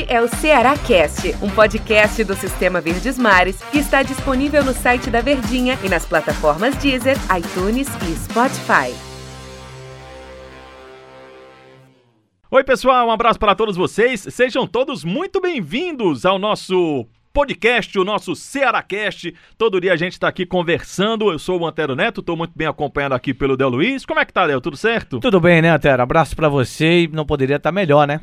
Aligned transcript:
Este 0.00 0.12
é 0.14 0.22
o 0.22 0.28
Ceará 0.28 0.78
Cast, 0.78 1.34
um 1.42 1.50
podcast 1.50 2.24
do 2.24 2.34
Sistema 2.34 2.80
Verdes 2.80 3.18
Mares 3.18 3.60
que 3.70 3.78
está 3.78 4.02
disponível 4.02 4.64
no 4.64 4.72
site 4.72 5.10
da 5.10 5.20
Verdinha 5.20 5.78
e 5.84 5.90
nas 5.90 6.06
plataformas 6.06 6.74
Deezer, 6.76 7.16
iTunes 7.36 7.86
e 8.08 8.16
Spotify. 8.16 8.94
Oi, 12.50 12.64
pessoal, 12.64 13.08
um 13.08 13.10
abraço 13.10 13.38
para 13.38 13.54
todos 13.54 13.76
vocês. 13.76 14.26
Sejam 14.30 14.66
todos 14.66 15.04
muito 15.04 15.38
bem-vindos 15.38 16.24
ao 16.24 16.38
nosso 16.38 17.06
podcast, 17.30 17.98
o 17.98 18.04
nosso 18.04 18.34
Cearacast. 18.34 19.34
Todo 19.58 19.80
dia 19.80 19.92
a 19.92 19.96
gente 19.96 20.12
está 20.12 20.28
aqui 20.28 20.46
conversando. 20.46 21.30
Eu 21.30 21.38
sou 21.38 21.60
o 21.60 21.66
Antero 21.66 21.94
Neto, 21.94 22.20
estou 22.20 22.36
muito 22.38 22.52
bem 22.56 22.66
acompanhado 22.66 23.14
aqui 23.14 23.34
pelo 23.34 23.56
Del 23.56 23.68
Luiz. 23.68 24.06
Como 24.06 24.18
é 24.18 24.24
que 24.24 24.32
tá, 24.32 24.46
Del? 24.46 24.62
Tudo 24.62 24.78
certo? 24.78 25.20
Tudo 25.20 25.40
bem, 25.40 25.60
né, 25.60 25.68
Antero? 25.68 26.02
Abraço 26.02 26.34
para 26.34 26.48
você 26.48 27.02
e 27.02 27.08
não 27.08 27.26
poderia 27.26 27.56
estar 27.56 27.68
tá 27.68 27.74
melhor, 27.74 28.06
né? 28.06 28.20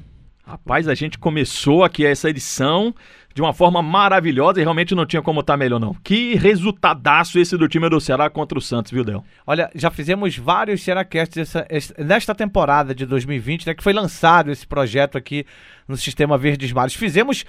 Rapaz, 0.48 0.88
a 0.88 0.96
gente 0.96 1.20
começou 1.20 1.84
aqui 1.84 2.06
essa 2.06 2.30
edição 2.30 2.96
de 3.36 3.42
uma 3.42 3.52
forma 3.52 3.82
maravilhosa 3.82 4.62
e 4.62 4.64
realmente 4.64 4.96
não 4.96 5.06
tinha 5.06 5.22
como 5.22 5.42
estar 5.42 5.54
tá 5.54 5.58
melhor, 5.58 5.78
não. 5.78 5.94
Que 5.94 6.36
resultadaço 6.36 7.38
esse 7.38 7.58
do 7.58 7.68
time 7.68 7.90
do 7.90 8.00
Ceará 8.00 8.30
contra 8.30 8.58
o 8.58 8.62
Santos, 8.62 8.94
viu, 8.94 9.04
Del? 9.04 9.26
Olha, 9.46 9.70
já 9.76 9.92
fizemos 9.92 10.38
vários 10.38 10.82
Cearacasts 10.82 11.54
nesta 11.98 12.34
temporada 12.34 12.96
de 12.96 13.06
2020, 13.06 13.68
né, 13.68 13.76
que 13.76 13.84
foi 13.84 13.92
lançado 13.92 14.50
esse 14.50 14.66
projeto 14.66 15.18
aqui 15.18 15.46
no 15.86 15.98
Sistema 15.98 16.38
Verdes 16.38 16.72
Mares. 16.72 16.96
Fizemos 16.96 17.44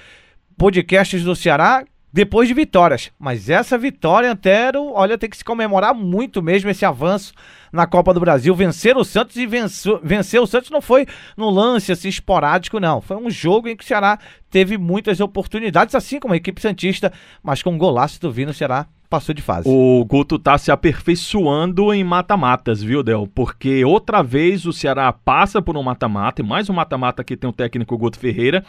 podcasts 0.57 1.23
do 1.23 1.37
Ceará 1.37 1.85
depois 2.13 2.49
de 2.49 2.55
vitórias. 2.55 3.11
Mas 3.19 3.51
essa 3.51 3.77
vitória, 3.77 4.31
Antero, 4.31 4.93
olha, 4.93 5.19
tem 5.19 5.29
que 5.29 5.37
se 5.37 5.45
comemorar 5.45 5.95
muito 5.95 6.43
mesmo 6.43 6.71
esse 6.71 6.85
avanço 6.85 7.33
na 7.73 7.87
Copa 7.87 8.15
do 8.15 8.21
Brasil. 8.21 8.55
Vencer 8.55 8.97
o 8.97 9.05
Santos 9.05 9.37
e 9.37 9.47
vencer, 9.47 9.99
vencer 10.03 10.41
o 10.41 10.47
Santos 10.47 10.71
não 10.71 10.81
foi 10.81 11.07
no 11.37 11.51
lance 11.51 11.93
assim 11.93 12.09
esporádico, 12.09 12.81
não. 12.81 13.01
Foi 13.01 13.17
um 13.17 13.31
jogo 13.31 13.69
em 13.69 13.77
que 13.77 13.85
o 13.85 13.87
Ceará 13.87 14.19
teve 14.51 14.79
muitas 14.79 15.21
oportunidades, 15.21 15.95
assim 15.95 16.19
como 16.19 16.35
a 16.35 16.37
equipe 16.37 16.61
Santista, 16.61 17.13
mas 17.43 17.63
com 17.63 17.71
um 17.71 17.79
golaço 17.79 18.21
do 18.21 18.33
Vino, 18.33 18.51
o 18.51 18.55
Ceará 18.55 18.87
passou 19.09 19.35
de 19.35 19.41
fase. 19.41 19.69
O 19.69 20.05
Guto 20.05 20.39
tá 20.39 20.59
se 20.59 20.71
aperfeiçoando 20.71 21.93
em 21.93 22.05
mata-matas, 22.05 22.83
viu, 22.83 23.03
Del? 23.03 23.27
Porque 23.27 23.85
outra 23.85 24.23
vez 24.23 24.67
o 24.67 24.73
Ceará 24.73 25.13
passa 25.13 25.63
por 25.63 25.77
um 25.77 25.83
mata-mata, 25.83 26.43
e 26.43 26.45
mais 26.45 26.69
um 26.69 26.75
mata-mata 26.75 27.25
que 27.25 27.37
tem 27.37 27.49
o 27.49 27.53
técnico 27.53 27.97
Guto 27.97 28.19
Ferreira, 28.19 28.65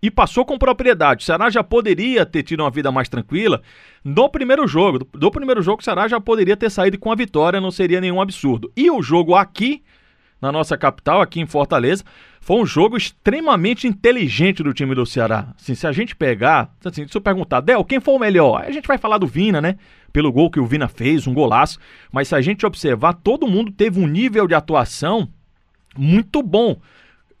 e 0.00 0.10
passou 0.10 0.44
com 0.44 0.56
propriedade. 0.56 1.22
O 1.22 1.26
Ceará 1.26 1.50
já 1.50 1.62
poderia 1.62 2.24
ter 2.24 2.42
tido 2.42 2.60
uma 2.60 2.70
vida 2.70 2.92
mais 2.92 3.08
tranquila 3.08 3.60
no 4.04 4.28
primeiro 4.28 4.66
jogo. 4.66 4.98
Do, 5.12 5.30
primeiro 5.30 5.60
jogo, 5.60 5.80
o 5.80 5.84
Ceará 5.84 6.06
já 6.06 6.20
poderia 6.20 6.56
ter 6.56 6.70
saído 6.70 6.98
com 6.98 7.10
a 7.10 7.16
vitória, 7.16 7.60
não 7.60 7.70
seria 7.70 8.00
nenhum 8.00 8.20
absurdo. 8.20 8.72
E 8.76 8.90
o 8.90 9.02
jogo 9.02 9.34
aqui, 9.34 9.82
na 10.40 10.52
nossa 10.52 10.76
capital, 10.76 11.20
aqui 11.20 11.40
em 11.40 11.46
Fortaleza, 11.46 12.04
foi 12.40 12.56
um 12.56 12.66
jogo 12.66 12.96
extremamente 12.96 13.86
inteligente 13.86 14.62
do 14.62 14.72
time 14.72 14.94
do 14.94 15.04
Ceará. 15.04 15.48
Assim, 15.60 15.74
se 15.74 15.86
a 15.86 15.92
gente 15.92 16.16
pegar, 16.16 16.74
assim, 16.82 17.06
se 17.06 17.16
eu 17.16 17.20
perguntar, 17.20 17.60
Del, 17.60 17.84
quem 17.84 18.00
foi 18.00 18.14
o 18.14 18.18
melhor? 18.18 18.64
A 18.66 18.70
gente 18.70 18.88
vai 18.88 18.96
falar 18.96 19.18
do 19.18 19.26
Vina, 19.26 19.60
né? 19.60 19.76
Pelo 20.10 20.32
gol 20.32 20.50
que 20.50 20.58
o 20.58 20.66
Vina 20.66 20.88
fez, 20.88 21.26
um 21.26 21.34
golaço. 21.34 21.78
Mas 22.10 22.28
se 22.28 22.34
a 22.34 22.40
gente 22.40 22.64
observar, 22.64 23.12
todo 23.12 23.46
mundo 23.46 23.70
teve 23.70 24.00
um 24.00 24.06
nível 24.06 24.48
de 24.48 24.54
atuação 24.54 25.28
muito 25.96 26.42
bom 26.42 26.80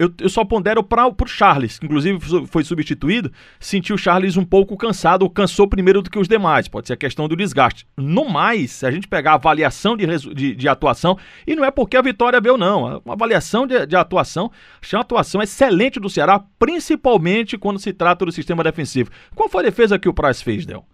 eu, 0.00 0.10
eu 0.18 0.30
só 0.30 0.42
pondero 0.46 0.82
para 0.82 1.06
o 1.06 1.26
Charles, 1.26 1.78
que 1.78 1.84
inclusive 1.84 2.18
foi 2.46 2.64
substituído, 2.64 3.30
sentiu 3.58 3.96
o 3.96 3.98
Charles 3.98 4.38
um 4.38 4.44
pouco 4.46 4.74
cansado, 4.74 5.24
ou 5.24 5.28
cansou 5.28 5.68
primeiro 5.68 6.00
do 6.00 6.08
que 6.08 6.18
os 6.18 6.26
demais. 6.26 6.66
Pode 6.68 6.86
ser 6.86 6.94
a 6.94 6.96
questão 6.96 7.28
do 7.28 7.36
desgaste. 7.36 7.86
No 7.98 8.26
mais, 8.26 8.70
se 8.70 8.86
a 8.86 8.90
gente 8.90 9.06
pegar 9.06 9.32
a 9.32 9.34
avaliação 9.34 9.98
de, 9.98 10.06
de, 10.34 10.54
de 10.56 10.68
atuação, 10.68 11.18
e 11.46 11.54
não 11.54 11.66
é 11.66 11.70
porque 11.70 11.98
a 11.98 12.02
vitória 12.02 12.40
veio, 12.40 12.56
não. 12.56 13.02
Uma 13.04 13.12
avaliação 13.12 13.66
de, 13.66 13.84
de 13.84 13.94
atuação, 13.94 14.50
achei 14.80 14.96
uma 14.96 15.02
atuação 15.02 15.42
excelente 15.42 16.00
do 16.00 16.08
Ceará, 16.08 16.42
principalmente 16.58 17.58
quando 17.58 17.78
se 17.78 17.92
trata 17.92 18.24
do 18.24 18.32
sistema 18.32 18.64
defensivo. 18.64 19.10
Qual 19.34 19.50
foi 19.50 19.60
a 19.60 19.66
defesa 19.66 19.98
que 19.98 20.08
o 20.08 20.14
Price 20.14 20.42
fez, 20.42 20.64
Del? 20.64 20.86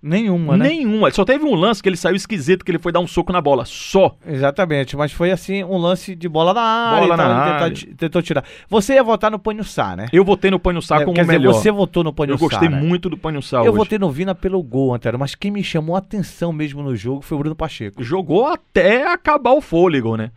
Nenhuma, 0.00 0.56
né? 0.56 0.68
Nenhuma. 0.68 1.10
Só 1.10 1.24
teve 1.24 1.44
um 1.44 1.54
lance 1.54 1.82
que 1.82 1.88
ele 1.88 1.96
saiu 1.96 2.14
esquisito, 2.14 2.64
que 2.64 2.70
ele 2.70 2.78
foi 2.78 2.92
dar 2.92 3.00
um 3.00 3.06
soco 3.06 3.32
na 3.32 3.40
bola. 3.40 3.64
Só. 3.64 4.16
Exatamente, 4.24 4.96
mas 4.96 5.10
foi 5.10 5.32
assim, 5.32 5.64
um 5.64 5.76
lance 5.76 6.14
de 6.14 6.28
bola 6.28 6.54
na 6.54 6.60
área. 6.60 7.00
Bola 7.00 7.16
na 7.16 7.24
área. 7.24 7.74
Tentou, 7.74 7.94
tentou, 7.96 8.22
tirar. 8.22 8.44
Você 8.68 8.94
ia 8.94 9.02
votar 9.02 9.28
no 9.28 9.40
Panhussá, 9.40 9.96
né? 9.96 10.06
Eu 10.12 10.24
votei 10.24 10.52
no 10.52 10.60
Panhussá 10.60 11.00
é, 11.00 11.04
como 11.04 11.16
quer 11.16 11.26
melhor. 11.26 11.50
Dizer, 11.50 11.62
você 11.62 11.70
votou 11.72 12.04
no 12.04 12.12
Panhussá, 12.12 12.34
Eu 12.44 12.48
gostei 12.48 12.68
né? 12.68 12.80
muito 12.80 13.10
do 13.10 13.18
Panhussá 13.18 13.58
Eu 13.58 13.72
hoje. 13.72 13.76
votei 13.76 13.98
no 13.98 14.10
Vina 14.10 14.36
pelo 14.36 14.62
gol, 14.62 14.94
Antero, 14.94 15.18
mas 15.18 15.34
quem 15.34 15.50
me 15.50 15.64
chamou 15.64 15.96
a 15.96 15.98
atenção 15.98 16.52
mesmo 16.52 16.80
no 16.80 16.94
jogo 16.94 17.20
foi 17.20 17.36
o 17.36 17.40
Bruno 17.40 17.56
Pacheco. 17.56 18.02
Jogou 18.02 18.46
até 18.46 19.12
acabar 19.12 19.52
o 19.52 19.60
fôlego, 19.60 20.16
né? 20.16 20.30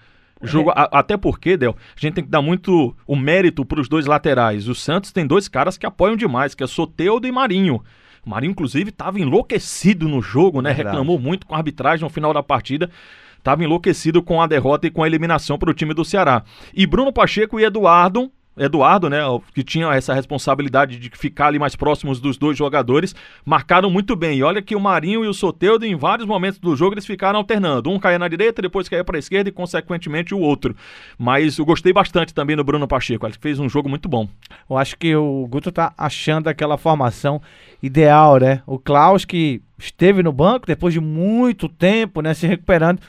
Jogo, 0.43 0.71
é. 0.71 0.73
a, 0.75 0.89
até 0.99 1.15
porque, 1.17 1.55
Del, 1.55 1.75
a 1.95 1.99
gente 1.99 2.15
tem 2.15 2.23
que 2.23 2.29
dar 2.29 2.41
muito 2.41 2.95
o 3.05 3.15
mérito 3.15 3.63
para 3.63 3.79
os 3.79 3.87
dois 3.87 4.07
laterais. 4.07 4.67
O 4.67 4.73
Santos 4.73 5.11
tem 5.11 5.27
dois 5.27 5.47
caras 5.47 5.77
que 5.77 5.85
apoiam 5.85 6.15
demais, 6.15 6.55
que 6.55 6.63
é 6.63 6.67
Soteudo 6.67 7.27
e 7.27 7.31
Marinho. 7.31 7.83
O 8.25 8.29
Marinho, 8.29 8.51
inclusive, 8.51 8.89
estava 8.89 9.19
enlouquecido 9.19 10.07
no 10.07 10.21
jogo, 10.21 10.61
né? 10.61 10.73
Verdade. 10.73 10.95
Reclamou 10.95 11.19
muito 11.19 11.45
com 11.47 11.55
a 11.55 11.57
arbitragem 11.57 12.03
no 12.03 12.09
final 12.09 12.33
da 12.33 12.43
partida. 12.43 12.89
Estava 13.37 13.63
enlouquecido 13.63 14.21
com 14.21 14.41
a 14.41 14.47
derrota 14.47 14.85
e 14.85 14.91
com 14.91 15.03
a 15.03 15.07
eliminação 15.07 15.57
para 15.57 15.71
o 15.71 15.73
time 15.73 15.93
do 15.93 16.05
Ceará. 16.05 16.43
E 16.73 16.85
Bruno 16.85 17.11
Pacheco 17.11 17.59
e 17.59 17.63
Eduardo 17.63 18.31
Eduardo, 18.57 19.09
né, 19.09 19.19
que 19.53 19.63
tinha 19.63 19.87
essa 19.93 20.13
responsabilidade 20.13 20.97
de 20.97 21.09
ficar 21.13 21.47
ali 21.47 21.57
mais 21.57 21.75
próximos 21.75 22.19
dos 22.19 22.37
dois 22.37 22.57
jogadores, 22.57 23.15
marcaram 23.45 23.89
muito 23.89 24.15
bem. 24.15 24.39
E 24.39 24.43
olha 24.43 24.61
que 24.61 24.75
o 24.75 24.79
Marinho 24.79 25.23
e 25.23 25.27
o 25.27 25.33
Soteudo, 25.33 25.85
em 25.85 25.95
vários 25.95 26.27
momentos 26.27 26.59
do 26.59 26.75
jogo, 26.75 26.93
eles 26.93 27.05
ficaram 27.05 27.39
alternando. 27.39 27.89
Um 27.89 27.97
caía 27.97 28.19
na 28.19 28.27
direita, 28.27 28.61
depois 28.61 28.89
caía 28.89 29.03
para 29.03 29.17
a 29.17 29.19
esquerda 29.19 29.49
e, 29.49 29.53
consequentemente, 29.53 30.35
o 30.35 30.39
outro. 30.39 30.75
Mas 31.17 31.57
eu 31.57 31.65
gostei 31.65 31.93
bastante 31.93 32.33
também 32.33 32.55
do 32.55 32.63
Bruno 32.63 32.87
Pacheco. 32.87 33.25
Ele 33.25 33.35
fez 33.39 33.57
um 33.57 33.69
jogo 33.69 33.87
muito 33.87 34.09
bom. 34.09 34.27
Eu 34.69 34.77
acho 34.77 34.97
que 34.97 35.15
o 35.15 35.47
Guto 35.47 35.71
tá 35.71 35.93
achando 35.97 36.47
aquela 36.49 36.77
formação 36.77 37.41
ideal, 37.81 38.37
né? 38.37 38.61
O 38.67 38.77
Klaus, 38.77 39.23
que 39.23 39.61
esteve 39.77 40.21
no 40.21 40.31
banco 40.31 40.67
depois 40.67 40.93
de 40.93 40.99
muito 40.99 41.67
tempo, 41.67 42.21
né, 42.21 42.33
se 42.33 42.45
recuperando 42.45 42.99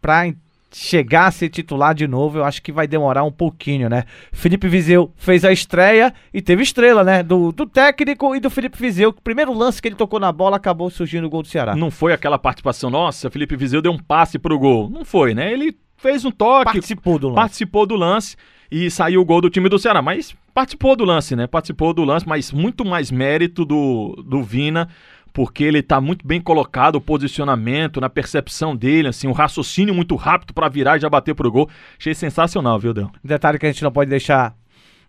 para 0.00 0.32
chegar 0.72 1.26
a 1.26 1.30
ser 1.30 1.48
titular 1.48 1.94
de 1.94 2.06
novo, 2.06 2.38
eu 2.38 2.44
acho 2.44 2.62
que 2.62 2.72
vai 2.72 2.86
demorar 2.86 3.24
um 3.24 3.30
pouquinho, 3.30 3.88
né? 3.88 4.04
Felipe 4.32 4.68
Vizeu 4.68 5.12
fez 5.16 5.44
a 5.44 5.52
estreia 5.52 6.12
e 6.32 6.40
teve 6.40 6.62
estrela, 6.62 7.04
né? 7.04 7.22
Do, 7.22 7.52
do 7.52 7.66
técnico 7.66 8.34
e 8.34 8.40
do 8.40 8.50
Felipe 8.50 8.78
Vizeu. 8.78 9.10
O 9.10 9.22
primeiro 9.22 9.52
lance 9.52 9.80
que 9.80 9.88
ele 9.88 9.94
tocou 9.94 10.18
na 10.18 10.32
bola 10.32 10.56
acabou 10.56 10.90
surgindo 10.90 11.26
o 11.26 11.30
gol 11.30 11.42
do 11.42 11.48
Ceará. 11.48 11.76
Não 11.76 11.90
foi 11.90 12.12
aquela 12.12 12.38
participação, 12.38 12.90
nossa, 12.90 13.30
Felipe 13.30 13.56
Vizeu 13.56 13.82
deu 13.82 13.92
um 13.92 13.98
passe 13.98 14.38
pro 14.38 14.58
gol. 14.58 14.88
Não 14.88 15.04
foi, 15.04 15.34
né? 15.34 15.52
Ele 15.52 15.76
fez 15.96 16.24
um 16.24 16.30
toque. 16.30 16.72
Participou 16.72 17.18
do 17.18 17.28
lance. 17.28 17.36
Participou 17.36 17.86
do 17.86 17.96
lance 17.96 18.36
e 18.70 18.90
saiu 18.90 19.20
o 19.20 19.24
gol 19.24 19.40
do 19.40 19.50
time 19.50 19.68
do 19.68 19.78
Ceará. 19.78 20.02
Mas 20.02 20.34
participou 20.54 20.96
do 20.96 21.04
lance, 21.04 21.36
né? 21.36 21.46
Participou 21.46 21.92
do 21.92 22.04
lance, 22.04 22.26
mas 22.26 22.50
muito 22.50 22.84
mais 22.84 23.10
mérito 23.10 23.64
do, 23.64 24.22
do 24.26 24.42
Vina 24.42 24.88
porque 25.32 25.64
ele 25.64 25.78
está 25.78 26.00
muito 26.00 26.26
bem 26.26 26.40
colocado, 26.40 26.96
o 26.96 27.00
posicionamento, 27.00 28.00
na 28.00 28.10
percepção 28.10 28.76
dele, 28.76 29.08
assim, 29.08 29.26
um 29.26 29.32
raciocínio 29.32 29.94
muito 29.94 30.14
rápido 30.14 30.52
para 30.52 30.68
virar 30.68 30.96
e 30.96 31.00
já 31.00 31.08
bater 31.08 31.34
pro 31.34 31.50
gol. 31.50 31.68
Achei 31.98 32.14
sensacional, 32.14 32.78
viu, 32.78 32.92
Del? 32.92 33.10
Detalhe 33.24 33.58
que 33.58 33.66
a 33.66 33.72
gente 33.72 33.82
não 33.82 33.92
pode 33.92 34.10
deixar 34.10 34.54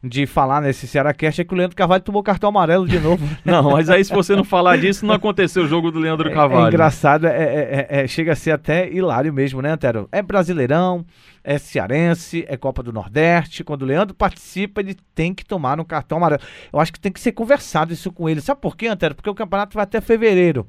de 0.03 0.25
falar 0.25 0.61
nesse 0.61 0.85
Cearacast 0.85 1.39
é 1.39 1.45
que 1.45 1.53
o 1.53 1.57
Leandro 1.57 1.77
Carvalho 1.77 2.03
tomou 2.03 2.21
cartão 2.21 2.49
amarelo 2.49 2.85
de 2.85 2.99
novo. 2.99 3.25
não, 3.45 3.71
mas 3.71 3.89
aí 3.89 4.03
se 4.03 4.13
você 4.13 4.35
não 4.35 4.43
falar 4.43 4.77
disso, 4.77 5.05
não 5.05 5.15
aconteceu 5.15 5.63
o 5.63 5.67
jogo 5.67 5.91
do 5.91 5.99
Leandro 5.99 6.29
é, 6.29 6.33
Carvalho. 6.33 6.65
É, 6.65 6.67
engraçado, 6.67 7.25
é, 7.25 7.31
é, 7.31 7.87
é, 7.89 8.07
chega 8.07 8.33
a 8.33 8.35
ser 8.35 8.51
até 8.51 8.91
hilário 8.91 9.31
mesmo, 9.31 9.61
né, 9.61 9.71
Antero? 9.71 10.09
É 10.11 10.21
brasileirão, 10.21 11.05
é 11.43 11.57
cearense, 11.57 12.45
é 12.47 12.55
Copa 12.55 12.81
do 12.81 12.93
Nordeste. 12.93 13.63
Quando 13.63 13.81
o 13.81 13.85
Leandro 13.85 14.15
participa, 14.15 14.81
ele 14.81 14.95
tem 15.13 15.33
que 15.33 15.43
tomar 15.43 15.79
um 15.79 15.83
cartão 15.83 16.17
amarelo. 16.17 16.41
Eu 16.71 16.79
acho 16.79 16.93
que 16.93 16.99
tem 16.99 17.11
que 17.11 17.19
ser 17.19 17.33
conversado 17.33 17.91
isso 17.91 18.11
com 18.11 18.29
ele. 18.29 18.39
Sabe 18.39 18.61
por 18.61 18.77
quê, 18.77 18.87
Antero? 18.87 19.15
Porque 19.15 19.29
o 19.29 19.35
campeonato 19.35 19.75
vai 19.75 19.83
até 19.83 19.99
fevereiro. 19.99 20.65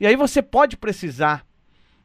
E 0.00 0.06
aí 0.06 0.16
você 0.16 0.42
pode 0.42 0.76
precisar 0.76 1.46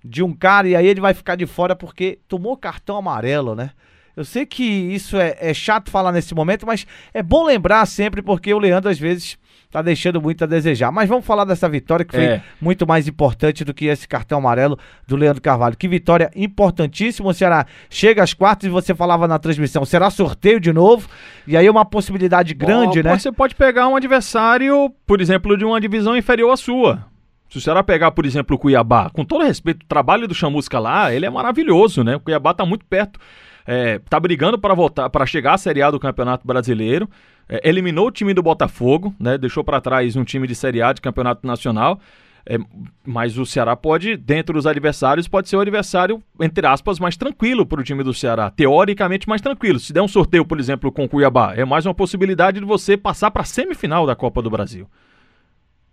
de 0.04 0.24
um 0.24 0.34
cara 0.34 0.68
e 0.68 0.76
aí 0.76 0.88
ele 0.88 1.02
vai 1.02 1.14
ficar 1.14 1.36
de 1.36 1.46
fora 1.46 1.76
porque 1.76 2.20
tomou 2.28 2.58
cartão 2.58 2.98
amarelo, 2.98 3.56
né? 3.56 3.72
Eu 4.16 4.26
sei 4.26 4.46
que 4.46 4.64
isso 4.64 5.18
é, 5.18 5.38
é, 5.40 5.54
chato 5.54 5.90
falar 5.90 6.12
nesse 6.12 6.36
momento, 6.36 6.66
mas 6.66 6.86
é 7.14 7.24
bom 7.24 7.46
lembrar 7.46 7.86
sempre 7.86 8.22
porque 8.22 8.54
o 8.54 8.60
Leandro 8.60 8.90
às 8.90 9.00
vezes 9.00 9.38
tá 9.72 9.82
deixando 9.82 10.22
muito 10.22 10.44
a 10.44 10.48
desejar. 10.48 10.92
Mas 10.92 11.08
vamos 11.08 11.26
falar 11.26 11.46
dessa 11.46 11.68
vitória 11.70 12.04
que 12.04 12.14
foi 12.14 12.26
é. 12.26 12.44
muito 12.60 12.86
mais 12.86 13.08
importante 13.08 13.64
do 13.64 13.74
que 13.74 13.86
esse 13.86 14.08
cartão 14.08 14.40
amarelo 14.40 14.78
do 15.08 15.16
Leandro 15.16 15.42
Carvalho. 15.42 15.78
Que 15.78 15.88
vitória 15.88 16.30
importantíssima. 16.36 17.30
O 17.30 17.34
Ceará 17.34 17.66
chega 17.90 18.22
às 18.22 18.34
quartas 18.34 18.68
e 18.68 18.70
você 18.70 18.94
falava 18.94 19.28
na 19.28 19.40
transmissão, 19.40 19.86
será 19.86 20.10
sorteio 20.10 20.60
de 20.60 20.74
novo? 20.74 21.08
E 21.48 21.56
aí 21.56 21.70
uma 21.70 21.86
possibilidade 21.86 22.54
grande, 22.54 23.02
né? 23.02 23.18
Você 23.18 23.32
pode 23.32 23.56
pegar 23.56 23.88
um 23.88 23.96
adversário, 23.96 24.94
por 25.08 25.22
exemplo, 25.22 25.58
de 25.58 25.64
uma 25.64 25.80
divisão 25.80 26.18
inferior 26.18 26.52
à 26.52 26.58
sua. 26.58 27.06
Se 27.50 27.58
o 27.58 27.62
Ceará 27.62 27.84
pegar, 27.84 28.12
por 28.12 28.26
exemplo, 28.26 28.56
o 28.56 28.60
Cuiabá, 28.60 29.10
com 29.10 29.26
todo 29.26 29.44
respeito, 29.44 29.84
o 29.84 29.88
trabalho 29.88 30.26
do 30.26 30.34
Chamusca 30.34 30.80
lá, 30.80 31.14
ele 31.14 31.26
é 31.26 31.30
maravilhoso, 31.30 32.04
né? 32.04 32.16
O 32.16 32.20
Cuiabá 32.20 32.54
tá 32.54 32.66
muito 32.66 32.86
perto 32.86 33.20
é, 33.66 34.00
tá 34.00 34.20
brigando 34.20 34.58
para 34.58 34.74
voltar, 34.74 35.10
para 35.10 35.26
chegar 35.26 35.54
à 35.54 35.58
Série 35.58 35.82
A 35.82 35.92
do 35.92 36.00
Campeonato 36.00 36.46
Brasileiro. 36.46 37.10
É, 37.48 37.68
eliminou 37.68 38.08
o 38.08 38.12
time 38.12 38.34
do 38.34 38.42
Botafogo, 38.42 39.14
né? 39.20 39.38
Deixou 39.38 39.64
para 39.64 39.82
trás 39.82 40.16
um 40.16 40.24
time 40.24 40.48
de 40.48 40.56
Série 40.56 40.82
A 40.82 40.94
de 40.94 41.02
Campeonato 41.02 41.46
Nacional. 41.46 42.00
É, 42.46 42.58
mas 43.06 43.38
o 43.38 43.46
Ceará 43.46 43.76
pode, 43.76 44.18
dentro 44.18 44.56
dos 44.56 44.66
adversários, 44.66 45.28
pode 45.28 45.48
ser 45.48 45.58
o 45.58 45.60
adversário, 45.60 46.22
entre 46.40 46.66
aspas, 46.66 47.00
mais 47.00 47.16
tranquilo 47.16 47.66
para 47.66 47.80
o 47.80 47.84
time 47.84 48.04
do 48.04 48.14
Ceará. 48.14 48.50
Teoricamente 48.50 49.30
mais 49.30 49.42
tranquilo. 49.42 49.80
Se 49.80 49.94
der 49.94 50.02
um 50.02 50.08
sorteio, 50.08 50.44
por 50.44 50.60
exemplo, 50.60 50.92
com 50.92 51.04
o 51.04 51.10
Cuiabá, 51.10 51.54
é 51.56 51.64
mais 51.64 51.86
uma 51.86 51.94
possibilidade 51.94 52.60
de 52.60 52.66
você 52.66 52.98
passar 52.98 53.30
para 53.30 53.44
a 53.44 53.46
semifinal 53.46 54.08
da 54.08 54.16
Copa 54.16 54.42
do 54.42 54.50
Brasil. 54.50 54.88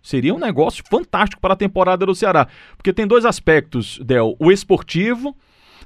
Seria 0.01 0.33
um 0.33 0.39
negócio 0.39 0.83
fantástico 0.89 1.41
para 1.41 1.53
a 1.53 1.57
temporada 1.57 2.05
do 2.05 2.15
Ceará. 2.15 2.47
Porque 2.77 2.93
tem 2.93 3.05
dois 3.05 3.25
aspectos, 3.25 3.99
Del. 3.99 4.35
O 4.39 4.51
esportivo 4.51 5.35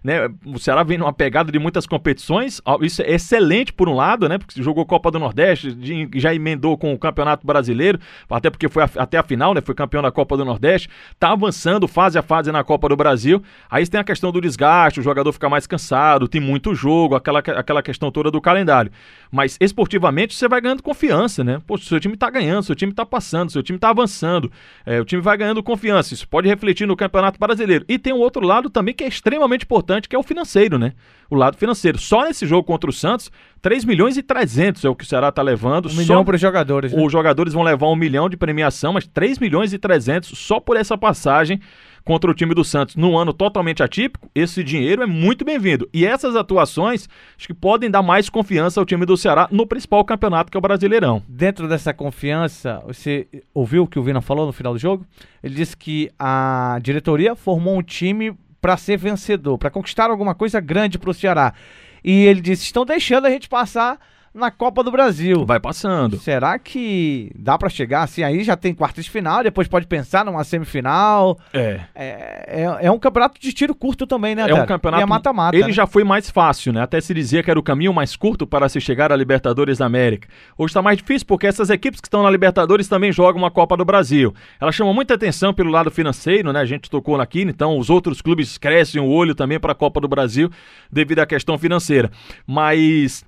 né? 0.03 0.29
O 0.45 0.59
Ceará 0.59 0.83
vem 0.83 0.97
numa 0.97 1.13
pegada 1.13 1.51
de 1.51 1.57
muitas 1.57 1.85
competições, 1.85 2.61
isso 2.81 3.01
é 3.01 3.11
excelente 3.11 3.71
por 3.71 3.87
um 3.87 3.93
lado, 3.93 4.27
né? 4.27 4.37
Porque 4.37 4.61
jogou 4.61 4.85
Copa 4.85 5.09
do 5.09 5.17
Nordeste, 5.17 5.77
já 6.15 6.33
emendou 6.33 6.77
com 6.77 6.93
o 6.93 6.97
Campeonato 6.97 7.47
Brasileiro, 7.47 7.99
até 8.29 8.49
porque 8.49 8.67
foi 8.67 8.83
a, 8.83 8.89
até 8.97 9.17
a 9.17 9.23
final, 9.23 9.53
né? 9.53 9.61
Foi 9.61 9.73
campeão 9.73 10.01
da 10.01 10.11
Copa 10.11 10.35
do 10.35 10.43
Nordeste, 10.43 10.89
tá 11.17 11.31
avançando 11.31 11.87
fase 11.87 12.17
a 12.17 12.21
fase 12.21 12.51
na 12.51 12.63
Copa 12.63 12.89
do 12.89 12.97
Brasil. 12.97 13.41
Aí 13.69 13.87
tem 13.87 13.99
a 13.99 14.03
questão 14.03 14.31
do 14.31 14.41
desgaste, 14.41 14.99
o 14.99 15.03
jogador 15.03 15.31
fica 15.31 15.47
mais 15.47 15.65
cansado, 15.65 16.27
tem 16.27 16.41
muito 16.41 16.75
jogo, 16.75 17.15
aquela, 17.15 17.39
aquela 17.39 17.81
questão 17.81 18.11
toda 18.11 18.29
do 18.29 18.41
calendário. 18.41 18.91
Mas 19.31 19.57
esportivamente 19.59 20.35
você 20.35 20.47
vai 20.47 20.59
ganhando 20.59 20.83
confiança, 20.83 21.43
né? 21.43 21.61
Pô, 21.65 21.77
seu 21.77 21.99
time 21.99 22.17
tá 22.17 22.29
ganhando, 22.29 22.63
seu 22.63 22.75
time 22.75 22.91
tá 22.91 23.05
passando, 23.05 23.51
seu 23.51 23.63
time 23.63 23.79
tá 23.79 23.89
avançando, 23.89 24.51
é, 24.85 24.99
o 24.99 25.05
time 25.05 25.21
vai 25.21 25.37
ganhando 25.37 25.63
confiança. 25.63 26.13
Isso 26.13 26.27
pode 26.27 26.47
refletir 26.47 26.85
no 26.85 26.95
Campeonato 26.95 27.39
Brasileiro. 27.39 27.85
E 27.87 27.97
tem 27.97 28.11
um 28.11 28.19
outro 28.19 28.45
lado 28.45 28.69
também 28.69 28.93
que 28.93 29.03
é 29.03 29.07
extremamente 29.07 29.63
importante 29.63 29.92
importante, 29.93 30.09
que 30.09 30.15
é 30.15 30.19
o 30.19 30.23
financeiro, 30.23 30.77
né? 30.77 30.93
O 31.29 31.35
lado 31.35 31.57
financeiro. 31.57 31.97
Só 31.97 32.25
nesse 32.25 32.45
jogo 32.45 32.63
contra 32.63 32.89
o 32.89 32.93
Santos, 32.93 33.31
3 33.61 33.85
milhões 33.85 34.17
e 34.17 34.23
300 34.23 34.83
é 34.85 34.89
o 34.89 34.95
que 34.95 35.03
o 35.03 35.07
Ceará 35.07 35.31
tá 35.31 35.41
levando. 35.41 35.89
Um 35.89 35.95
milhão 35.95 36.25
para 36.25 36.35
os 36.35 36.41
jogadores. 36.41 36.93
Né? 36.93 37.01
Os 37.01 37.11
jogadores 37.11 37.53
vão 37.53 37.63
levar 37.63 37.87
um 37.87 37.95
milhão 37.95 38.29
de 38.29 38.37
premiação, 38.37 38.93
mas 38.93 39.07
3 39.07 39.39
milhões 39.39 39.73
e 39.73 39.77
300 39.77 40.37
só 40.37 40.59
por 40.59 40.77
essa 40.77 40.97
passagem 40.97 41.59
contra 42.03 42.29
o 42.29 42.33
time 42.33 42.53
do 42.53 42.63
Santos 42.63 42.95
num 42.95 43.17
ano 43.17 43.33
totalmente 43.33 43.81
atípico, 43.81 44.29
esse 44.35 44.63
dinheiro 44.63 45.01
é 45.01 45.05
muito 45.05 45.45
bem-vindo. 45.45 45.87
E 45.93 46.05
essas 46.05 46.35
atuações 46.35 47.07
acho 47.37 47.47
que 47.47 47.53
podem 47.53 47.89
dar 47.89 48.01
mais 48.01 48.29
confiança 48.29 48.79
ao 48.79 48.85
time 48.85 49.05
do 49.05 49.15
Ceará 49.15 49.47
no 49.49 49.65
principal 49.65 50.03
campeonato 50.03 50.51
que 50.51 50.57
é 50.57 50.59
o 50.59 50.61
Brasileirão. 50.61 51.23
Dentro 51.27 51.67
dessa 51.67 51.93
confiança, 51.93 52.83
você 52.85 53.27
ouviu 53.53 53.83
o 53.83 53.87
que 53.87 53.97
o 53.97 54.03
Vina 54.03 54.21
falou 54.21 54.45
no 54.45 54.51
final 54.51 54.73
do 54.73 54.79
jogo? 54.79 55.05
Ele 55.41 55.55
disse 55.55 55.75
que 55.75 56.11
a 56.19 56.77
diretoria 56.81 57.35
formou 57.35 57.77
um 57.77 57.81
time 57.81 58.35
para 58.63 58.77
ser 58.77 58.95
vencedor, 58.95 59.57
para 59.57 59.69
conquistar 59.69 60.09
alguma 60.09 60.33
coisa 60.33 60.61
grande 60.61 60.97
para 60.97 61.09
o 61.09 61.13
Ceará. 61.13 61.53
E 62.01 62.23
ele 62.23 62.39
disse: 62.39 62.63
estão 62.63 62.85
deixando 62.85 63.25
a 63.25 63.29
gente 63.29 63.49
passar 63.49 63.99
na 64.33 64.49
Copa 64.49 64.83
do 64.83 64.91
Brasil. 64.91 65.45
Vai 65.45 65.59
passando. 65.59 66.17
Será 66.17 66.57
que 66.57 67.31
dá 67.37 67.57
para 67.57 67.69
chegar 67.69 68.03
assim? 68.03 68.23
Aí 68.23 68.43
já 68.43 68.57
tem 68.57 68.73
quartas 68.73 69.05
de 69.05 69.11
final, 69.11 69.43
depois 69.43 69.67
pode 69.67 69.85
pensar 69.85 70.25
numa 70.25 70.43
semifinal. 70.43 71.37
É. 71.53 71.81
É, 71.93 72.63
é, 72.63 72.85
é 72.87 72.91
um 72.91 72.97
campeonato 72.97 73.39
de 73.39 73.53
tiro 73.53 73.75
curto 73.75 74.07
também, 74.07 74.33
né? 74.33 74.49
É 74.49 74.53
um 74.53 74.65
campeonato. 74.65 75.03
é 75.03 75.05
mata-mata. 75.05 75.55
Ele 75.55 75.67
né? 75.67 75.71
já 75.73 75.85
foi 75.85 76.03
mais 76.03 76.29
fácil, 76.29 76.73
né? 76.73 76.81
Até 76.81 76.99
se 76.99 77.13
dizia 77.13 77.43
que 77.43 77.51
era 77.51 77.59
o 77.59 77.63
caminho 77.63 77.93
mais 77.93 78.15
curto 78.15 78.47
para 78.47 78.67
se 78.67 78.81
chegar 78.81 79.11
à 79.11 79.15
Libertadores 79.15 79.77
da 79.77 79.85
América. 79.85 80.27
Hoje 80.57 80.71
está 80.71 80.81
mais 80.81 80.97
difícil 80.97 81.27
porque 81.27 81.45
essas 81.45 81.69
equipes 81.69 82.01
que 82.01 82.07
estão 82.07 82.23
na 82.23 82.31
Libertadores 82.31 82.87
também 82.87 83.11
jogam 83.11 83.41
uma 83.41 83.51
Copa 83.51 83.77
do 83.77 83.85
Brasil. 83.85 84.33
Ela 84.59 84.71
chama 84.71 84.93
muita 84.93 85.13
atenção 85.13 85.53
pelo 85.53 85.69
lado 85.69 85.91
financeiro, 85.91 86.51
né? 86.51 86.59
A 86.59 86.65
gente 86.65 86.89
tocou 86.89 87.19
aqui, 87.21 87.41
então 87.43 87.77
os 87.77 87.89
outros 87.89 88.21
clubes 88.21 88.57
crescem 88.57 88.99
o 88.99 89.05
olho 89.05 89.35
também 89.35 89.59
para 89.59 89.73
a 89.73 89.75
Copa 89.75 90.01
do 90.01 90.07
Brasil 90.07 90.49
devido 90.91 91.19
à 91.19 91.25
questão 91.25 91.57
financeira. 91.57 92.09
Mas 92.47 93.23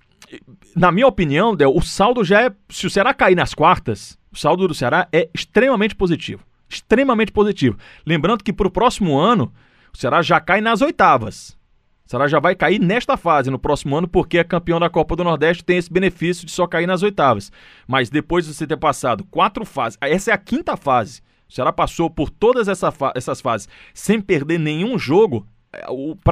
na 0.76 0.92
minha 0.92 1.08
opinião, 1.08 1.56
Del, 1.56 1.76
o 1.76 1.82
saldo 1.82 2.24
já 2.24 2.44
é. 2.44 2.52
Se 2.70 2.88
o 2.88 2.90
Ceará 2.90 3.14
cair 3.14 3.36
nas 3.36 3.54
quartas, 3.54 4.18
o 4.32 4.38
saldo 4.38 4.68
do 4.68 4.74
Ceará 4.74 5.08
é 5.12 5.30
extremamente 5.34 5.96
positivo. 5.96 6.44
Extremamente 6.70 7.32
positivo. 7.32 7.78
Lembrando 8.06 8.44
que 8.44 8.52
para 8.52 8.68
o 8.68 8.72
próximo 8.72 9.18
ano, 9.18 9.54
o 9.94 9.98
Ceará 9.98 10.22
já 10.22 10.40
cai 10.40 10.62
nas 10.62 10.82
oitavas. 10.82 11.58
O 12.06 12.10
Ceará 12.10 12.28
já 12.28 12.40
vai 12.40 12.54
cair 12.54 12.80
nesta 12.80 13.18
fase 13.18 13.50
no 13.50 13.58
próximo 13.58 13.96
ano, 13.96 14.08
porque 14.08 14.38
é 14.38 14.44
campeão 14.44 14.80
da 14.80 14.90
Copa 14.90 15.16
do 15.16 15.24
Nordeste, 15.24 15.64
tem 15.64 15.78
esse 15.78 15.92
benefício 15.92 16.46
de 16.46 16.52
só 16.52 16.68
cair 16.68 16.86
nas 16.86 17.02
oitavas. 17.02 17.52
Mas 17.88 18.10
depois 18.10 18.46
de 18.46 18.54
você 18.54 18.68
ter 18.68 18.78
passado 18.78 19.24
quatro 19.26 19.66
fases, 19.66 19.98
essa 20.02 20.32
é 20.32 20.34
a 20.34 20.38
quinta 20.38 20.78
fase. 20.78 21.22
O 21.50 21.54
Ceará 21.54 21.72
passou 21.72 22.10
por 22.10 22.30
todas 22.30 22.68
essa 22.68 22.92
fa 22.92 23.12
essas 23.16 23.40
fases 23.40 23.70
sem 23.94 24.20
perder 24.20 24.60
nenhum 24.60 25.00
jogo. 25.00 25.48
É, 25.72 25.86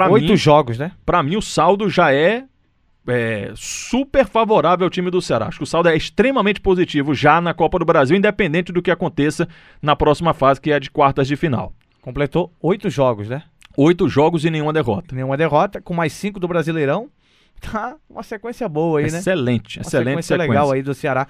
Oito 0.09 0.31
mim, 0.31 0.37
jogos, 0.37 0.77
né? 0.77 0.91
Para 1.05 1.23
mim, 1.23 1.35
o 1.35 1.41
saldo 1.41 1.89
já 1.89 2.13
é 2.13 2.45
é, 3.07 3.51
super 3.55 4.25
favorável 4.25 4.85
ao 4.85 4.89
time 4.89 5.11
do 5.11 5.21
Ceará. 5.21 5.47
Acho 5.47 5.57
que 5.57 5.63
o 5.63 5.67
saldo 5.67 5.89
é 5.89 5.95
extremamente 5.95 6.61
positivo 6.61 7.13
já 7.13 7.41
na 7.41 7.53
Copa 7.53 7.79
do 7.79 7.85
Brasil, 7.85 8.15
independente 8.15 8.71
do 8.71 8.81
que 8.81 8.91
aconteça 8.91 9.47
na 9.81 9.95
próxima 9.95 10.33
fase, 10.33 10.61
que 10.61 10.71
é 10.71 10.75
a 10.75 10.79
de 10.79 10.89
quartas 10.89 11.27
de 11.27 11.35
final. 11.35 11.73
Completou 12.01 12.51
oito 12.61 12.89
jogos, 12.89 13.29
né? 13.29 13.43
Oito 13.77 14.07
jogos 14.07 14.45
e 14.45 14.49
nenhuma 14.49 14.73
derrota. 14.73 15.15
Nenhuma 15.15 15.37
derrota, 15.37 15.81
com 15.81 15.93
mais 15.93 16.13
cinco 16.13 16.39
do 16.39 16.47
Brasileirão. 16.47 17.09
Tá 17.61 17.95
uma 18.09 18.23
sequência 18.23 18.67
boa 18.67 18.99
aí, 18.99 19.09
né? 19.09 19.19
Excelente, 19.19 19.79
excelente 19.79 19.85
sequência, 19.85 20.35
sequência 20.35 20.37
legal 20.37 20.69
aí 20.69 20.81
do 20.81 20.93
Ceará. 20.93 21.27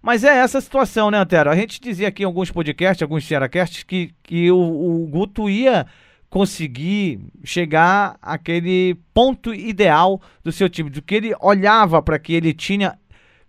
Mas 0.00 0.22
é 0.22 0.36
essa 0.36 0.60
situação, 0.60 1.10
né, 1.10 1.18
Antero? 1.18 1.50
A 1.50 1.56
gente 1.56 1.80
dizia 1.80 2.06
aqui 2.06 2.22
em 2.22 2.26
alguns 2.26 2.52
podcasts, 2.52 3.02
alguns 3.02 3.24
Cearacasts, 3.24 3.82
que, 3.82 4.12
que 4.22 4.50
o, 4.50 4.58
o 4.58 5.06
Guto 5.06 5.48
ia 5.48 5.86
conseguir 6.32 7.20
chegar 7.44 8.16
àquele 8.22 8.96
ponto 9.12 9.54
ideal 9.54 10.18
do 10.42 10.50
seu 10.50 10.66
time, 10.66 10.88
do 10.88 11.02
que 11.02 11.14
ele 11.14 11.34
olhava 11.38 12.00
para 12.00 12.18
que 12.18 12.32
ele 12.32 12.54
tinha 12.54 12.98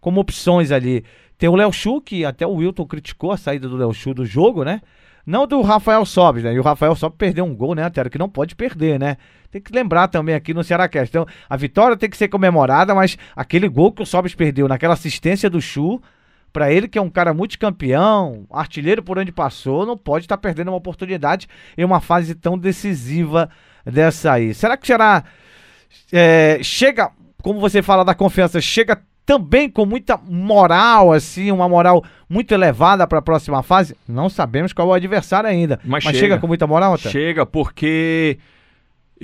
como 0.01 0.19
opções 0.19 0.69
ali. 0.69 1.05
Tem 1.37 1.47
o 1.47 1.55
Léo 1.55 1.71
Chu, 1.71 2.01
que 2.01 2.25
até 2.25 2.45
o 2.45 2.55
Wilton 2.55 2.85
criticou 2.85 3.31
a 3.31 3.37
saída 3.37 3.69
do 3.69 3.77
Léo 3.77 3.93
Chu 3.93 4.13
do 4.13 4.25
jogo, 4.25 4.65
né? 4.65 4.81
Não 5.25 5.47
do 5.47 5.61
Rafael 5.61 6.05
Sobes, 6.05 6.43
né? 6.43 6.53
E 6.53 6.59
o 6.59 6.61
Rafael 6.61 6.93
Sobes 6.93 7.17
perdeu 7.17 7.45
um 7.45 7.55
gol, 7.55 7.73
né, 7.73 7.83
Antero? 7.83 8.09
Que 8.09 8.17
não 8.17 8.27
pode 8.27 8.53
perder, 8.53 8.99
né? 8.99 9.15
Tem 9.49 9.61
que 9.61 9.71
lembrar 9.71 10.09
também 10.09 10.35
aqui 10.35 10.53
no 10.53 10.61
Ceará. 10.61 10.89
Então, 10.93 11.25
a 11.49 11.55
vitória 11.55 11.95
tem 11.95 12.09
que 12.09 12.17
ser 12.17 12.27
comemorada, 12.27 12.93
mas 12.93 13.17
aquele 13.33 13.69
gol 13.69 13.93
que 13.93 14.03
o 14.03 14.05
Sobes 14.05 14.35
perdeu 14.35 14.67
naquela 14.67 14.93
assistência 14.93 15.49
do 15.49 15.61
Chu, 15.61 16.01
para 16.53 16.71
ele, 16.71 16.87
que 16.87 16.99
é 16.99 17.01
um 17.01 17.09
cara 17.09 17.33
multicampeão, 17.33 18.45
artilheiro 18.51 19.01
por 19.01 19.17
onde 19.17 19.31
passou, 19.31 19.85
não 19.85 19.97
pode 19.97 20.25
estar 20.25 20.37
tá 20.37 20.41
perdendo 20.41 20.69
uma 20.69 20.77
oportunidade 20.77 21.47
em 21.75 21.83
uma 21.83 21.99
fase 21.99 22.35
tão 22.35 22.57
decisiva 22.57 23.49
dessa 23.83 24.31
aí. 24.31 24.53
Será 24.53 24.77
que 24.77 24.85
será. 24.85 25.23
É, 26.11 26.59
chega, 26.61 27.11
como 27.41 27.59
você 27.59 27.81
fala 27.81 28.05
da 28.05 28.13
confiança, 28.13 28.61
chega 28.61 29.01
também 29.25 29.69
com 29.69 29.85
muita 29.85 30.17
moral, 30.17 31.11
assim, 31.11 31.51
uma 31.51 31.67
moral 31.67 32.03
muito 32.29 32.53
elevada 32.53 33.07
para 33.07 33.19
a 33.19 33.21
próxima 33.21 33.63
fase? 33.63 33.95
Não 34.07 34.29
sabemos 34.29 34.73
qual 34.73 34.89
é 34.89 34.91
o 34.91 34.93
adversário 34.93 35.49
ainda. 35.49 35.79
Mas, 35.83 36.03
mas 36.03 36.15
chega. 36.15 36.17
chega. 36.19 36.37
com 36.39 36.47
muita 36.47 36.67
moral, 36.67 36.93
até? 36.93 37.09
Chega, 37.09 37.45
porque 37.45 38.37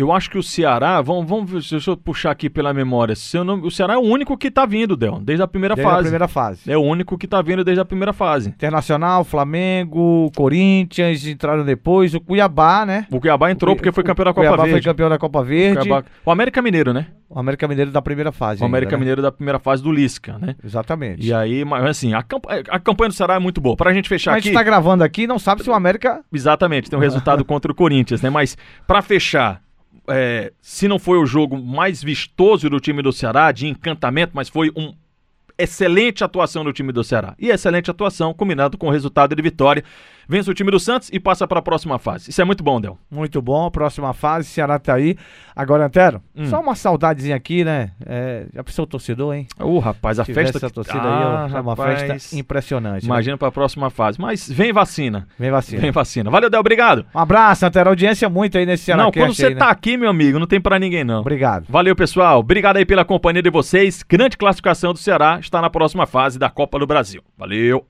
eu 0.02 0.14
acho 0.14 0.30
que 0.30 0.38
o 0.38 0.44
Ceará, 0.44 1.02
vamos, 1.02 1.28
vamos 1.28 1.70
deixa 1.70 1.92
eu 1.92 1.98
puxar 1.98 2.32
aqui 2.32 2.50
pela 2.50 2.74
memória. 2.74 3.14
Não, 3.46 3.60
o 3.62 3.70
Ceará 3.70 3.96
é 3.96 3.98
o 3.98 4.02
único 4.02 4.38
que 4.38 4.50
tá 4.50 4.66
vindo, 4.66 4.96
Del, 4.96 5.20
desde 5.20 5.44
a 5.44 5.48
primeira 5.48 5.76
desde 5.76 5.92
fase. 5.92 6.00
a 6.00 6.04
primeira 6.04 6.28
fase. 6.30 6.72
É 6.72 6.78
o 6.78 6.82
único 6.82 7.18
que 7.18 7.28
tá 7.28 7.42
vindo 7.42 7.66
desde 7.66 7.82
a 7.82 7.86
primeira 7.86 8.14
fase. 8.14 8.48
Internacional, 8.48 9.26
Flamengo, 9.26 10.32
Corinthians 10.36 11.28
entraram 11.28 11.66
depois, 11.66 12.14
o 12.14 12.22
Cuiabá, 12.22 12.86
né? 12.86 13.08
O 13.12 13.20
Cuiabá 13.20 13.52
entrou 13.52 13.74
o, 13.74 13.76
porque 13.76 13.92
foi 13.92 14.04
campeão 14.06 14.24
da 14.24 14.32
Copa 14.32 14.48
Cuiabá 14.48 14.64
Verde. 14.64 14.72
foi 14.72 14.82
campeão 14.82 15.10
da 15.10 15.18
Copa 15.18 15.44
Verde. 15.44 15.80
O, 15.80 15.82
Cuiabá... 15.82 16.08
o 16.26 16.32
América 16.32 16.62
Mineiro, 16.62 16.94
né? 16.94 17.08
O 17.30 17.38
América 17.38 17.68
Mineiro 17.68 17.92
da 17.92 18.02
primeira 18.02 18.32
fase. 18.32 18.62
O 18.62 18.66
ainda, 18.66 18.78
América 18.78 18.94
né? 18.94 19.00
Mineiro 19.00 19.22
da 19.22 19.34
primeira 19.34 19.60
fase 19.60 19.84
do 19.84 19.92
Lisca, 19.92 20.38
né? 20.40 20.56
Exatamente. 20.64 21.28
E 21.28 21.34
aí, 21.34 21.66
mas 21.66 21.84
assim, 21.84 22.14
a, 22.14 22.24
camp 22.24 22.46
a 22.70 22.80
campanha 22.80 23.10
do 23.10 23.14
Ceará 23.14 23.36
é 23.36 23.40
muito 23.40 23.60
boa. 23.60 23.76
Pra 23.76 23.94
gente 23.94 24.08
fechar 24.08 24.32
aqui. 24.32 24.40
A 24.40 24.42
gente 24.44 24.54
tá 24.54 24.64
gravando 24.64 25.04
aqui 25.04 25.28
não 25.28 25.38
sabe 25.38 25.62
se 25.62 25.70
o 25.70 25.74
América. 25.74 26.24
Exatamente, 26.34 26.90
tem 26.90 26.98
um 26.98 27.02
resultado 27.02 27.44
contra 27.46 27.70
o 27.70 27.76
Corinthians, 27.76 28.22
né? 28.22 28.30
Mas 28.30 28.58
para 28.88 29.02
fechar, 29.02 29.62
é, 30.08 30.52
se 30.62 30.88
não 30.88 31.00
foi 31.00 31.18
o 31.18 31.26
jogo 31.26 31.58
mais 31.58 32.04
vistoso 32.04 32.70
do 32.70 32.80
time 32.80 33.02
do 33.02 33.12
Ceará, 33.12 33.52
de 33.52 33.68
encantamento, 33.68 34.32
mas 34.36 34.50
foi 34.50 34.72
um 34.76 34.94
excelente 35.60 36.24
atuação 36.24 36.64
do 36.64 36.74
time 36.74 36.92
do 36.92 37.04
Ceará. 37.04 37.36
E 37.38 37.50
excelente 37.50 37.92
atuação, 37.92 38.34
combinado 38.34 38.78
com 38.78 38.88
o 38.88 38.92
resultado 38.92 39.36
de 39.36 39.42
vitória. 39.42 39.84
Vence 40.32 40.50
o 40.50 40.54
time 40.54 40.70
do 40.70 40.80
Santos 40.80 41.10
e 41.12 41.20
passa 41.20 41.48
para 41.48 41.58
a 41.58 41.62
próxima 41.62 41.98
fase. 41.98 42.30
Isso 42.30 42.40
é 42.40 42.46
muito 42.46 42.64
bom, 42.64 42.80
Del. 42.80 43.00
Muito 43.10 43.42
bom, 43.42 43.72
próxima 43.72 44.14
fase, 44.14 44.48
Ceará 44.48 44.78
tá 44.78 44.94
aí. 44.94 45.18
Agora, 45.56 45.88
Antero, 45.88 46.22
hum. 46.36 46.46
só 46.46 46.62
uma 46.62 46.76
saudadezinha 46.76 47.36
aqui, 47.36 47.66
né? 47.66 47.92
É, 48.06 48.46
já 48.54 48.64
pensou 48.64 48.84
o 48.84 48.88
torcedor, 48.88 49.34
hein? 49.34 49.48
Ô, 49.60 49.78
uh, 49.78 49.80
rapaz, 49.80 50.20
a 50.20 50.26
festa. 50.26 50.60
Essa 50.60 50.70
torcida 50.70 51.02
ah, 51.02 51.46
aí, 51.48 51.54
é 51.56 51.60
uma 51.60 51.76
festa 51.76 52.38
impressionante. 52.38 53.02
Né? 53.02 53.08
Imagina 53.08 53.34
né? 53.34 53.38
para 53.38 53.48
a 53.48 53.52
próxima 53.52 53.90
fase. 53.90 54.22
Mas 54.22 54.48
vem 54.48 54.72
vacina. 54.72 55.28
Vem 55.38 55.50
vacina. 55.50 55.82
Vem 55.82 55.92
vacina. 55.92 56.30
Valeu, 56.30 56.50
Del, 56.50 56.60
obrigado. 56.60 57.06
Um 57.14 57.20
abraço, 57.20 57.66
Antero. 57.66 57.90
Audiência 57.90 58.30
muito 58.30 58.56
aí 58.56 58.68
nesse 58.68 58.84
Ceará. 58.84 59.02
Não, 59.02 59.12
quando 59.12 59.34
você 59.34 59.48
aí, 59.48 59.56
tá 59.56 59.66
né? 59.66 59.72
aqui, 59.72 59.98
meu 59.98 60.12
amigo, 60.12 60.38
não 60.38 60.48
tem 60.48 60.62
para 60.62 60.78
ninguém, 60.78 61.04
não. 61.04 61.22
Obrigado. 61.22 61.66
Valeu, 61.68 61.96
pessoal. 61.96 62.40
Obrigado 62.40 62.78
aí 62.78 62.86
pela 62.86 63.04
companhia 63.04 63.42
de 63.42 63.50
vocês. 63.50 64.04
Grande 64.08 64.38
classificação 64.38 64.94
do 64.94 65.00
Ceará 65.00 65.40
está 65.50 65.62
na 65.62 65.70
próxima 65.70 66.06
fase 66.06 66.40
da 66.40 66.50
Copa 66.50 66.80
do 66.80 66.88
Brasil. 66.88 67.22
Valeu. 67.38 67.86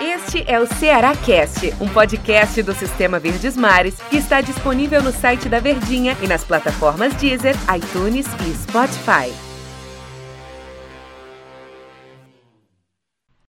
Este 0.00 0.44
é 0.46 0.58
o 0.58 0.66
Ceará 0.66 1.14
Cast, 1.14 1.72
um 1.80 1.88
podcast 1.88 2.62
do 2.62 2.74
Sistema 2.74 3.18
Verdes 3.18 3.56
Mares 3.56 3.98
que 4.10 4.16
está 4.16 4.40
disponível 4.40 5.02
no 5.02 5.12
site 5.12 5.48
da 5.48 5.60
Verdinha 5.60 6.16
e 6.22 6.26
nas 6.26 6.44
plataformas 6.44 7.14
Deezer, 7.14 7.54
iTunes 7.74 8.26
e 8.46 8.54
Spotify. 8.54 9.47